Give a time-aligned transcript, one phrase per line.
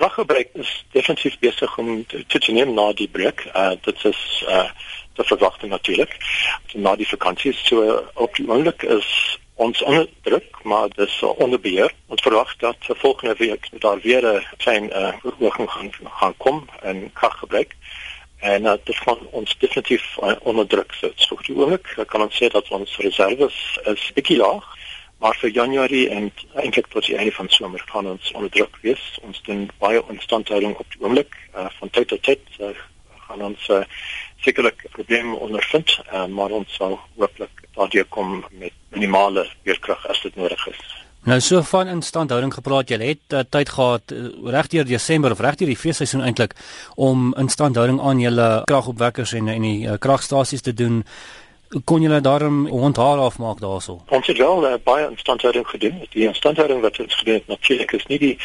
[0.00, 3.44] kraggebruik is definitief besig om te toeneem na die breek.
[3.52, 4.68] Uh dit is uh
[5.18, 6.16] te verwagting natuurlik.
[6.72, 9.08] Na die vakansie so op die oomblik is
[9.60, 11.92] ons onder druk, maar dis onder beheer.
[12.06, 17.10] Ons verwag dat volgende week daar weer 'n klein uh verhoging gaan gaan kom in
[17.12, 17.76] kraggebruik.
[18.40, 21.12] En uh, dit gaan ons definitief uh, onder druk sit.
[21.16, 24.64] So op die oomblik kan ons sê dat ons reserves is bietjie laag
[25.20, 29.02] maar vir Januarie en eintlik tot die einde van somer gaan ons onder druk wees.
[29.22, 32.72] Ons doen baie instandhouding op die oomblik uh, van tyd tot tyd uh,
[33.28, 33.82] gaan ons uh,
[34.40, 40.36] sekerlik probleme ondervind, uh, maar ons sal hopelik daardie kom met minimale weerkrag as dit
[40.40, 40.80] nodig is.
[41.28, 45.68] Nou so van instandhouding gepraat, jy het uh, tyd gehad uh, regdeur Desember of regdeur
[45.68, 46.56] die feesseisoen eintlik
[46.96, 51.02] om instandhouding aan julle kragopwekkers en en die uh, kragstasies te doen
[51.84, 54.00] kon julle daarom hondhaar afmaak daarso?
[54.08, 56.06] Ons het wel uh, baie instandhouding gedoen.
[56.10, 58.38] Die instandhouding wat ons gedoen het natuurlik is nie die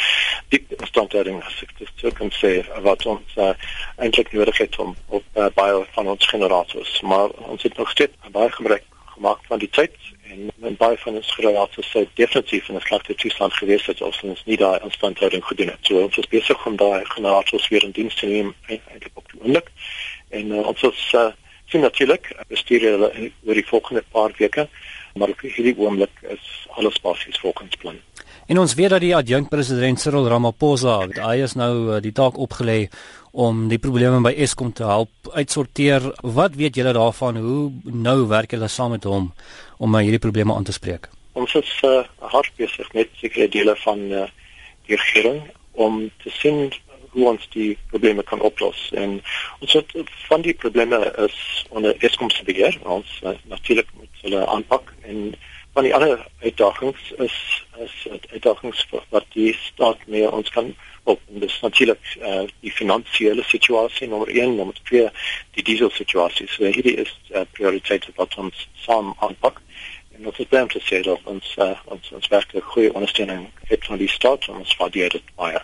[0.49, 2.51] diep instandhouding as ek dit sou kan sê
[2.85, 3.53] wat ons uh,
[3.97, 8.29] eintlik nodig het om op uh, baie van ons generators, maar ons het nog steeds
[8.31, 8.85] baie gebruik
[9.15, 9.95] gemaak van die tyd
[10.29, 14.21] en en baie van ons generators sou definitief in 'n slegte toestand gewees het as
[14.21, 15.81] ons nie daai instandhouding gedoen het.
[15.81, 19.41] So ons is besig om daai generators weer in diens te neem eintlik op die
[19.41, 19.71] oomblik
[20.29, 21.31] en uh, ons is uh,
[21.71, 23.11] sien natuurlik bestuur hulle
[23.45, 24.67] oor die volgende paar weke
[25.15, 27.95] maar op hierdie oomblik is alles basies volgens plan.
[28.45, 32.37] En ons weet dat die adjunkt president Cyril Ramaphosa hy is nou eh, die taak
[32.37, 32.89] opgelê
[33.31, 36.03] om die probleme by Eskom te help uitsorteer.
[36.21, 37.39] Wat weet julle daarvan?
[37.41, 39.31] Hoe nou werk julle saam met hom
[39.79, 41.09] om hierdie probleme aan te spreek?
[41.35, 44.27] Ons is uh, hard besig met sekere dele van uh,
[44.87, 45.41] die regering
[45.71, 46.69] om te sien
[47.15, 48.89] hoe ons die probleme kan oplos.
[48.93, 49.21] En
[49.59, 49.93] ons het
[50.27, 54.93] van die probleme is onder Eskom se beheer, ons uh, natuurlik moet hulle aanpak.
[55.07, 55.35] En
[55.75, 57.37] van die ander uitdagings is
[57.83, 57.95] is
[58.31, 64.07] uitdagings wat die staat meer ons kan op en dis natuurlik uh, die finansiële situasie
[64.07, 65.09] nommer 1 nommer 2
[65.57, 66.47] die diesel situasie.
[66.47, 69.61] So hierdie is uh, prioriteit wat ons saam aanpak.
[70.15, 73.85] En ons het baie te sê dat ons uh, ons ons werklik goeie ondersteuning het
[73.91, 74.47] van die staat.
[74.47, 75.61] En ons waardeer dit baie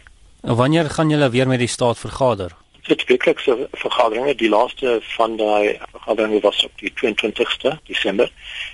[0.55, 2.51] Wanneer gaan julle weer met die staat vergader?
[2.81, 8.31] Dit weeklikse vergaderinge, die laaste van daai vergaderinge was op die 22ste Desember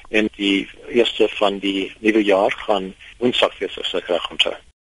[0.10, 4.54] en die eerste van die nuwe jaar gaan Woensdag weer so reg onthou.